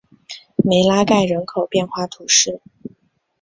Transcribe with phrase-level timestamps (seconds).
[0.63, 2.59] 梅拉盖人口变化图示